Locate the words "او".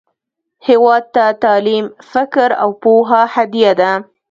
2.63-2.69